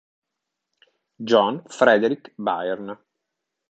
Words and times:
John 1.29 1.61
Frederick 1.69 2.33
Byrne 2.35 2.97